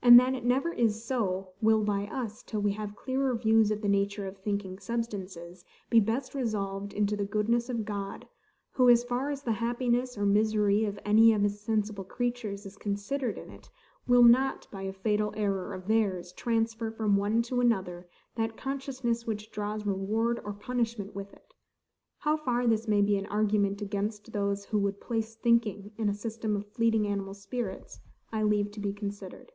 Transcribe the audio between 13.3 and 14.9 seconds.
in it, will not, by